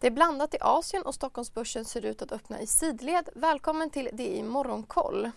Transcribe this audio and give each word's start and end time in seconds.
Det 0.00 0.06
är 0.06 0.10
blandat 0.10 0.54
i 0.54 0.58
Asien 0.60 1.02
och 1.02 1.14
Stockholmsbörsen 1.14 1.84
ser 1.84 2.04
ut 2.04 2.22
att 2.22 2.32
öppna 2.32 2.60
i 2.60 2.66
sidled. 2.66 3.28
Välkommen 3.34 3.90
till 3.90 4.08
DI 4.12 4.42
Morgonkoll. 4.42 5.30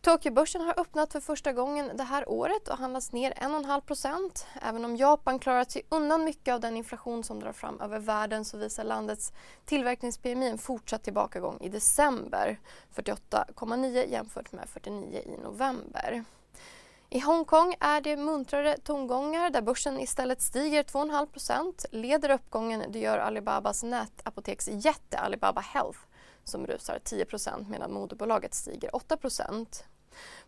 Tokyobörsen 0.00 0.60
har 0.60 0.80
öppnat 0.80 1.12
för 1.12 1.20
första 1.20 1.52
gången 1.52 1.96
det 1.96 2.02
här 2.02 2.28
året 2.28 2.68
och 2.68 2.78
handlas 2.78 3.12
ner 3.12 3.32
1,5% 3.32 4.44
Även 4.62 4.84
om 4.84 4.96
Japan 4.96 5.38
klarat 5.38 5.70
sig 5.70 5.82
undan 5.88 6.24
mycket 6.24 6.54
av 6.54 6.60
den 6.60 6.76
inflation 6.76 7.24
som 7.24 7.40
drar 7.40 7.52
fram 7.52 7.80
över 7.80 7.98
världen 7.98 8.44
så 8.44 8.58
visar 8.58 8.84
landets 8.84 9.32
tillverknings-PMI 9.66 10.50
en 10.50 10.58
fortsatt 10.58 11.02
tillbakagång 11.04 11.58
i 11.60 11.68
december. 11.68 12.60
48,9 12.94 14.10
jämfört 14.10 14.52
med 14.52 14.68
49 14.68 15.18
i 15.18 15.36
november. 15.42 16.24
I 17.14 17.20
Hongkong 17.20 17.74
är 17.80 18.00
det 18.00 18.16
muntrare 18.16 18.76
tongångar 18.76 19.50
där 19.50 19.62
börsen 19.62 20.00
istället 20.00 20.40
stiger 20.40 20.82
2,5% 20.82 21.84
Leder 21.90 22.30
uppgången 22.30 22.92
det 22.92 22.98
gör 22.98 23.18
Alibabas 23.18 23.82
nätapoteksjätte 23.82 25.18
Alibaba 25.18 25.60
Health 25.60 25.98
som 26.44 26.66
rusar 26.66 26.98
10% 27.04 27.70
medan 27.70 27.92
moderbolaget 27.92 28.54
stiger 28.54 28.90
8% 28.90 29.82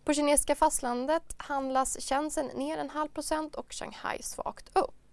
På 0.04 0.14
kinesiska 0.14 0.54
fastlandet 0.54 1.34
handlas 1.37 1.96
Shenzhen 2.00 2.46
ner 2.46 2.78
en 2.78 2.90
halv 2.90 3.09
procent 3.09 3.54
och 3.54 3.73
Shanghai 3.73 4.23
svagt 4.23 4.76
upp. 4.78 5.03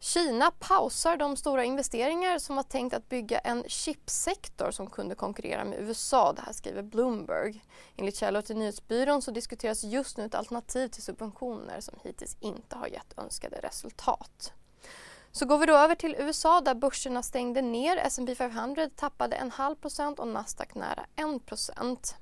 Kina 0.00 0.50
pausar 0.50 1.16
de 1.16 1.36
stora 1.36 1.64
investeringar 1.64 2.38
som 2.38 2.56
var 2.56 2.62
tänkt 2.62 2.94
att 2.94 3.08
bygga 3.08 3.38
en 3.38 3.64
chipsektor 3.66 4.70
som 4.70 4.90
kunde 4.90 5.14
konkurrera 5.14 5.64
med 5.64 5.80
USA, 5.80 6.32
det 6.32 6.42
här 6.42 6.52
skriver 6.52 6.82
Bloomberg. 6.82 7.64
Enligt 7.96 8.16
källor 8.16 8.42
till 8.42 8.56
nyhetsbyrån 8.56 9.22
så 9.22 9.30
diskuteras 9.30 9.84
just 9.84 10.16
nu 10.16 10.24
ett 10.24 10.34
alternativ 10.34 10.88
till 10.88 11.02
subventioner 11.02 11.80
som 11.80 11.94
hittills 12.02 12.36
inte 12.40 12.76
har 12.76 12.86
gett 12.86 13.18
önskade 13.18 13.56
resultat. 13.62 14.52
Så 15.32 15.46
går 15.46 15.58
vi 15.58 15.66
då 15.66 15.76
över 15.76 15.94
till 15.94 16.16
USA 16.18 16.60
där 16.60 16.74
börserna 16.74 17.22
stängde 17.22 17.62
ner. 17.62 17.96
S&P 17.96 18.34
500 18.34 18.88
tappade 18.96 19.36
en 19.36 19.50
halv 19.50 19.74
procent 19.76 20.18
och 20.18 20.28
Nasdaq 20.28 20.74
nära 20.74 21.06
en 21.16 21.40
procent. 21.40 22.16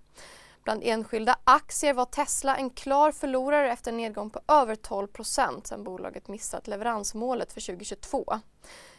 Bland 0.64 0.82
enskilda 0.84 1.36
aktier 1.44 1.94
var 1.94 2.04
Tesla 2.04 2.56
en 2.56 2.70
klar 2.70 3.12
förlorare 3.12 3.72
efter 3.72 3.90
en 3.90 3.96
nedgång 3.96 4.30
på 4.30 4.40
över 4.48 4.74
12% 4.74 5.66
sedan 5.66 5.84
bolaget 5.84 6.28
missat 6.28 6.68
leveransmålet 6.68 7.52
för 7.52 7.60
2022. 7.60 8.24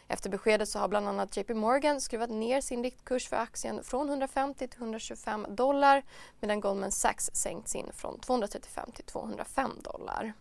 Efter 0.08 0.30
beskedet 0.30 0.68
så 0.68 0.78
har 0.78 0.88
bland 0.88 1.08
annat 1.08 1.36
JP 1.36 1.54
Morgan 1.54 2.00
skruvat 2.00 2.30
ner 2.30 2.60
sin 2.60 2.82
riktkurs 2.82 3.28
för 3.28 3.36
aktien 3.36 3.80
från 3.84 4.08
150 4.08 4.68
till 4.68 4.80
125 4.80 5.46
dollar 5.48 6.02
medan 6.40 6.60
Goldman 6.60 6.92
Sachs 6.92 7.30
sänkt 7.32 7.68
sin 7.68 7.86
från 7.94 8.20
235 8.20 8.90
till 8.94 9.04
205 9.04 9.70
dollar. 9.82 10.32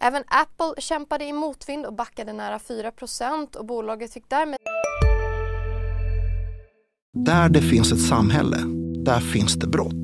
Även 0.00 0.24
Apple 0.26 0.82
kämpade 0.82 1.24
i 1.24 1.32
motvind 1.32 1.86
och 1.86 1.94
backade 1.94 2.32
nära 2.32 2.58
4% 2.58 3.56
och 3.56 3.64
bolaget 3.64 4.12
fick 4.12 4.28
därmed... 4.28 4.58
Där 7.12 7.48
det 7.48 7.62
finns 7.62 7.92
ett 7.92 8.06
samhälle, 8.08 8.58
där 9.04 9.20
finns 9.20 9.54
det 9.54 9.66
brott. 9.66 10.03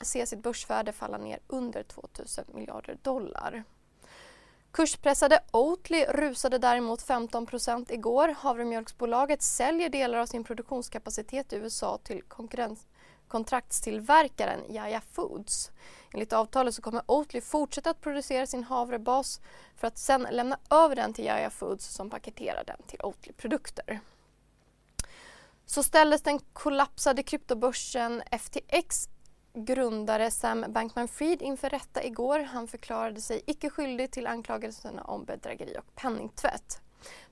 se 0.00 0.26
sitt 0.26 0.42
börsvärde 0.42 0.92
falla 0.92 1.18
ner 1.18 1.38
under 1.46 1.82
2000 1.82 2.44
miljarder 2.54 2.98
dollar. 3.02 3.64
Kurspressade 4.72 5.40
Oatly 5.50 6.04
rusade 6.04 6.58
däremot 6.58 7.02
15% 7.02 7.92
igår. 7.92 8.28
Havremjölksbolaget 8.38 9.42
säljer 9.42 9.88
delar 9.88 10.18
av 10.18 10.26
sin 10.26 10.44
produktionskapacitet 10.44 11.52
i 11.52 11.56
USA 11.56 11.98
till 12.04 12.22
konkurrens 12.22 12.86
kontraktstillverkaren 13.28 14.60
Jaja 14.74 15.00
Foods. 15.00 15.70
Enligt 16.12 16.32
avtalet 16.32 16.74
så 16.74 16.82
kommer 16.82 17.02
Oatly 17.06 17.40
fortsätta 17.40 17.90
att 17.90 18.00
producera 18.00 18.46
sin 18.46 18.64
havrebas 18.64 19.40
för 19.76 19.86
att 19.86 19.98
sen 19.98 20.26
lämna 20.30 20.58
över 20.70 20.96
den 20.96 21.12
till 21.12 21.24
Jaja 21.24 21.50
Foods 21.50 21.86
som 21.86 22.10
paketerar 22.10 22.64
den 22.64 22.82
till 22.86 23.00
Oatly-produkter. 23.02 24.00
Så 25.66 25.82
ställdes 25.82 26.22
den 26.22 26.38
kollapsade 26.52 27.22
kryptobörsen 27.22 28.22
FTX 28.30 29.08
grundare 29.64 30.30
Sam 30.30 30.64
Bankman-Fried 30.68 31.42
inför 31.42 31.70
rätta 31.70 32.04
igår. 32.04 32.38
Han 32.38 32.68
förklarade 32.68 33.20
sig 33.20 33.42
icke 33.46 33.70
skyldig 33.70 34.10
till 34.10 34.26
anklagelserna 34.26 35.02
om 35.02 35.24
bedrägeri 35.24 35.76
och 35.78 35.94
penningtvätt. 35.94 36.80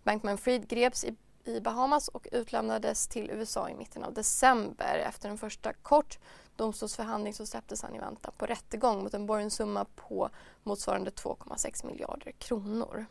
Bankman-Fried 0.02 0.68
greps 0.68 1.04
i, 1.04 1.14
i 1.44 1.60
Bahamas 1.60 2.08
och 2.08 2.28
utlämnades 2.32 3.08
till 3.08 3.30
USA 3.30 3.70
i 3.70 3.74
mitten 3.74 4.04
av 4.04 4.12
december. 4.12 5.04
Efter 5.08 5.28
en 5.28 5.38
första 5.38 5.72
kort 5.72 6.18
domstolsförhandling 6.56 7.34
så 7.34 7.46
släpptes 7.46 7.82
han 7.82 7.94
i 7.94 7.98
väntan 7.98 8.32
på 8.38 8.46
rättegång 8.46 9.02
mot 9.02 9.14
en 9.14 9.26
borgensumma 9.26 9.84
på 9.84 10.30
motsvarande 10.62 11.10
2,6 11.10 11.86
miljarder 11.86 12.32
kronor. 12.32 13.06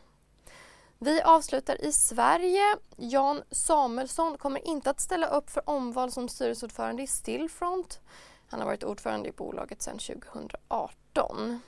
Vi 0.98 1.22
avslutar 1.22 1.84
i 1.84 1.92
Sverige. 1.92 2.76
Jan 2.96 3.42
Samuelsson 3.50 4.38
kommer 4.38 4.68
inte 4.68 4.90
att 4.90 5.00
ställa 5.00 5.26
upp 5.26 5.50
för 5.50 5.70
omval 5.70 6.12
som 6.12 6.28
styrelseordförande 6.28 7.02
i 7.02 7.06
Stillfront. 7.06 8.00
Han 8.48 8.60
har 8.60 8.66
varit 8.66 8.84
ordförande 8.84 9.28
i 9.28 9.32
bolaget 9.32 9.82
sedan 9.82 9.98
2018. 9.98 11.60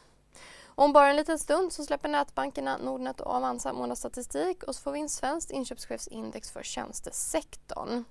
Om 0.80 0.92
bara 0.92 1.10
en 1.10 1.16
liten 1.16 1.38
stund 1.38 1.72
så 1.72 1.84
släpper 1.84 2.08
nätbankerna 2.08 2.76
Nordnet 2.76 3.20
och 3.20 3.34
Avanza 3.34 3.72
månadsstatistik 3.72 4.62
och 4.62 4.74
så 4.74 4.82
får 4.82 4.92
vi 4.92 4.98
in 4.98 5.08
svenskt 5.08 5.50
inköpschefsindex 5.50 6.50
för 6.50 6.62
tjänstesektorn. 6.62 8.04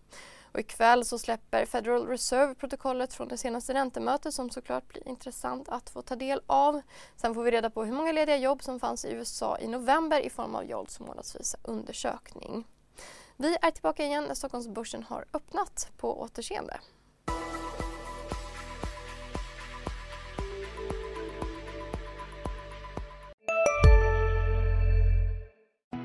Och 0.51 0.59
ikväll 0.59 1.05
så 1.05 1.19
släpper 1.19 1.65
Federal 1.65 2.07
Reserve 2.07 2.55
protokollet 2.55 3.13
från 3.13 3.27
det 3.27 3.37
senaste 3.37 3.73
räntemötet 3.73 4.33
som 4.33 4.49
såklart 4.49 4.87
blir 4.87 5.07
intressant 5.07 5.69
att 5.69 5.89
få 5.89 6.01
ta 6.01 6.15
del 6.15 6.41
av. 6.47 6.81
Sen 7.15 7.33
får 7.33 7.43
vi 7.43 7.51
reda 7.51 7.69
på 7.69 7.83
hur 7.83 7.93
många 7.93 8.11
lediga 8.11 8.37
jobb 8.37 8.63
som 8.63 8.79
fanns 8.79 9.05
i 9.05 9.11
USA 9.11 9.57
i 9.59 9.67
november 9.67 10.19
i 10.21 10.29
form 10.29 10.55
av 10.55 10.65
Jolts 10.65 10.99
månadsvisa 10.99 11.57
undersökning. 11.63 12.67
Vi 13.37 13.57
är 13.61 13.71
tillbaka 13.71 14.05
igen 14.05 14.23
när 14.23 14.35
Stockholmsbörsen 14.35 15.03
har 15.03 15.25
öppnat. 15.33 15.87
På 15.97 16.21
återseende. 16.21 16.79